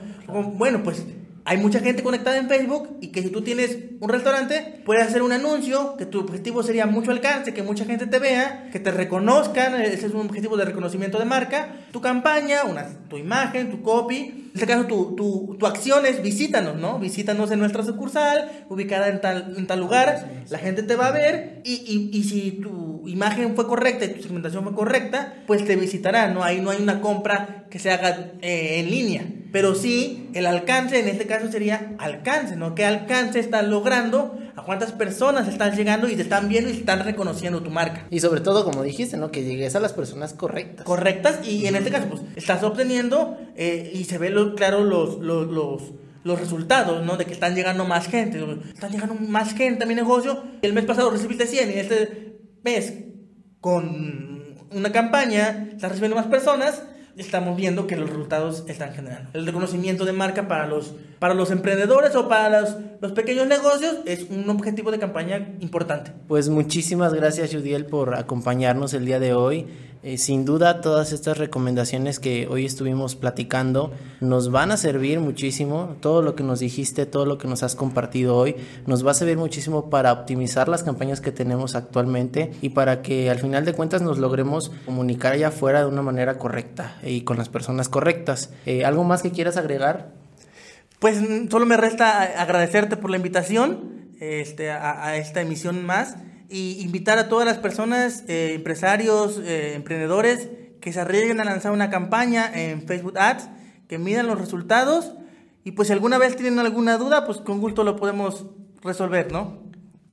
Bueno, 0.54 0.82
pues 0.82 1.04
hay 1.48 1.58
mucha 1.58 1.78
gente 1.78 2.02
conectada 2.02 2.38
en 2.38 2.48
Facebook 2.48 2.98
y 3.00 3.12
que 3.12 3.22
si 3.22 3.30
tú 3.30 3.40
tienes 3.40 3.78
un 4.00 4.08
restaurante, 4.08 4.82
puedes 4.84 5.06
hacer 5.06 5.22
un 5.22 5.30
anuncio, 5.30 5.96
que 5.96 6.04
tu 6.04 6.18
objetivo 6.18 6.64
sería 6.64 6.86
mucho 6.86 7.12
alcance, 7.12 7.54
que 7.54 7.62
mucha 7.62 7.84
gente 7.84 8.08
te 8.08 8.18
vea, 8.18 8.68
que 8.72 8.80
te 8.80 8.90
reconozcan, 8.90 9.80
ese 9.80 10.06
es 10.06 10.12
un 10.12 10.22
objetivo 10.22 10.56
de 10.56 10.64
reconocimiento 10.64 11.20
de 11.20 11.24
marca, 11.24 11.76
tu 11.92 12.00
campaña, 12.00 12.64
una, 12.64 12.88
tu 13.08 13.16
imagen, 13.16 13.70
tu 13.70 13.80
copy, 13.82 14.45
en 14.56 14.62
este 14.62 14.72
caso 14.72 14.86
tu, 14.86 15.14
tu, 15.14 15.56
tu 15.58 15.66
acción 15.66 16.06
es 16.06 16.22
visítanos, 16.22 16.76
¿no? 16.76 16.98
Visítanos 16.98 17.50
en 17.50 17.58
nuestra 17.58 17.84
sucursal, 17.84 18.64
ubicada 18.70 19.08
en 19.08 19.20
tal, 19.20 19.54
en 19.54 19.66
tal 19.66 19.80
lugar, 19.80 20.44
la 20.48 20.58
gente 20.58 20.82
te 20.82 20.96
va 20.96 21.08
a 21.08 21.10
ver 21.10 21.60
y, 21.62 21.74
y, 21.74 22.18
y 22.18 22.24
si 22.24 22.52
tu 22.52 23.06
imagen 23.06 23.54
fue 23.54 23.66
correcta 23.66 24.06
y 24.06 24.14
tu 24.14 24.22
segmentación 24.22 24.64
fue 24.64 24.74
correcta, 24.74 25.34
pues 25.46 25.66
te 25.66 25.76
visitará, 25.76 26.28
¿no? 26.28 26.42
Ahí 26.42 26.62
no 26.62 26.70
hay 26.70 26.80
una 26.82 27.02
compra 27.02 27.66
que 27.68 27.78
se 27.78 27.90
haga 27.90 28.30
eh, 28.40 28.80
en 28.80 28.90
línea, 28.90 29.26
pero 29.52 29.74
sí 29.74 30.30
el 30.32 30.46
alcance, 30.46 31.00
en 31.00 31.08
este 31.08 31.26
caso, 31.26 31.52
sería 31.52 31.94
alcance, 31.98 32.56
¿no? 32.56 32.74
¿Qué 32.74 32.86
alcance 32.86 33.40
estás 33.40 33.66
logrando? 33.66 34.38
¿A 34.56 34.62
cuántas 34.62 34.92
personas 34.92 35.46
están 35.48 35.76
llegando 35.76 36.08
y 36.08 36.16
te 36.16 36.22
están 36.22 36.48
viendo 36.48 36.70
y 36.70 36.78
están 36.78 37.04
reconociendo 37.04 37.62
tu 37.62 37.70
marca? 37.70 38.06
Y 38.10 38.20
sobre 38.20 38.40
todo, 38.40 38.64
como 38.64 38.82
dijiste, 38.82 39.18
¿no? 39.18 39.30
Que 39.30 39.44
llegues 39.44 39.76
a 39.76 39.80
las 39.80 39.92
personas 39.92 40.32
correctas. 40.32 40.86
Correctas 40.86 41.46
y 41.46 41.66
en 41.66 41.76
este 41.76 41.90
caso, 41.90 42.08
pues, 42.08 42.22
estás 42.36 42.62
obteniendo 42.62 43.36
eh, 43.54 43.90
y 43.94 44.04
se 44.04 44.16
ve 44.16 44.30
lo, 44.30 44.54
claro 44.54 44.82
los, 44.82 45.18
los, 45.18 45.46
los, 45.48 45.82
los 46.24 46.40
resultados, 46.40 47.04
¿no? 47.04 47.18
De 47.18 47.26
que 47.26 47.34
están 47.34 47.54
llegando 47.54 47.84
más 47.84 48.08
gente. 48.08 48.42
Están 48.72 48.92
llegando 48.92 49.14
más 49.14 49.52
gente 49.52 49.84
a 49.84 49.86
mi 49.86 49.94
negocio. 49.94 50.42
El 50.62 50.72
mes 50.72 50.86
pasado 50.86 51.10
recibiste 51.10 51.46
100 51.46 51.70
y 51.70 51.74
este 51.74 52.38
mes 52.64 52.94
con 53.60 54.56
una 54.70 54.90
campaña 54.90 55.68
estás 55.72 55.90
recibiendo 55.90 56.16
más 56.16 56.28
personas 56.28 56.82
estamos 57.16 57.56
viendo 57.56 57.86
que 57.86 57.96
los 57.96 58.08
resultados 58.08 58.64
están 58.68 58.92
generando. 58.92 59.30
El 59.32 59.46
reconocimiento 59.46 60.04
de 60.04 60.12
marca 60.12 60.48
para 60.48 60.66
los, 60.66 60.94
para 61.18 61.34
los 61.34 61.50
emprendedores 61.50 62.14
o 62.14 62.28
para 62.28 62.60
los, 62.60 62.76
los 63.00 63.12
pequeños 63.12 63.46
negocios 63.46 63.96
es 64.04 64.26
un 64.30 64.48
objetivo 64.50 64.90
de 64.90 64.98
campaña 64.98 65.54
importante. 65.60 66.12
Pues 66.28 66.48
muchísimas 66.48 67.14
gracias, 67.14 67.54
Judiel, 67.54 67.86
por 67.86 68.14
acompañarnos 68.14 68.92
el 68.94 69.06
día 69.06 69.18
de 69.18 69.32
hoy. 69.32 69.66
Eh, 70.06 70.18
sin 70.18 70.44
duda, 70.44 70.82
todas 70.82 71.10
estas 71.10 71.36
recomendaciones 71.36 72.20
que 72.20 72.46
hoy 72.48 72.64
estuvimos 72.64 73.16
platicando 73.16 73.90
nos 74.20 74.52
van 74.52 74.70
a 74.70 74.76
servir 74.76 75.18
muchísimo. 75.18 75.96
Todo 75.98 76.22
lo 76.22 76.36
que 76.36 76.44
nos 76.44 76.60
dijiste, 76.60 77.06
todo 77.06 77.26
lo 77.26 77.38
que 77.38 77.48
nos 77.48 77.64
has 77.64 77.74
compartido 77.74 78.36
hoy, 78.36 78.54
nos 78.86 79.04
va 79.04 79.10
a 79.10 79.14
servir 79.14 79.36
muchísimo 79.36 79.90
para 79.90 80.12
optimizar 80.12 80.68
las 80.68 80.84
campañas 80.84 81.20
que 81.20 81.32
tenemos 81.32 81.74
actualmente 81.74 82.52
y 82.62 82.68
para 82.68 83.02
que 83.02 83.30
al 83.30 83.40
final 83.40 83.64
de 83.64 83.72
cuentas 83.72 84.00
nos 84.00 84.18
logremos 84.18 84.70
comunicar 84.84 85.32
allá 85.32 85.48
afuera 85.48 85.80
de 85.80 85.86
una 85.86 86.02
manera 86.02 86.38
correcta 86.38 86.98
y 87.02 87.22
con 87.22 87.36
las 87.36 87.48
personas 87.48 87.88
correctas. 87.88 88.50
Eh, 88.64 88.84
¿Algo 88.84 89.02
más 89.02 89.22
que 89.22 89.32
quieras 89.32 89.56
agregar? 89.56 90.12
Pues 91.00 91.18
solo 91.50 91.66
me 91.66 91.76
resta 91.76 92.22
agradecerte 92.40 92.96
por 92.96 93.10
la 93.10 93.16
invitación 93.16 94.12
este, 94.20 94.70
a, 94.70 95.04
a 95.04 95.16
esta 95.16 95.40
emisión 95.40 95.84
más 95.84 96.14
y 96.48 96.80
invitar 96.80 97.18
a 97.18 97.28
todas 97.28 97.46
las 97.46 97.58
personas, 97.58 98.24
eh, 98.28 98.52
empresarios, 98.54 99.38
eh, 99.44 99.74
emprendedores, 99.74 100.48
que 100.80 100.92
se 100.92 101.00
arriesguen 101.00 101.40
a 101.40 101.44
lanzar 101.44 101.72
una 101.72 101.90
campaña 101.90 102.50
en 102.54 102.86
Facebook 102.86 103.18
Ads, 103.18 103.48
que 103.88 103.98
midan 103.98 104.26
los 104.26 104.38
resultados 104.38 105.12
y 105.66 105.72
pues 105.72 105.88
si 105.88 105.92
alguna 105.92 106.16
vez 106.16 106.36
tienen 106.36 106.60
alguna 106.60 106.96
duda, 106.96 107.26
pues 107.26 107.38
con 107.38 107.60
gusto 107.60 107.82
lo 107.82 107.96
podemos 107.96 108.46
resolver, 108.84 109.32
¿no? 109.32 109.65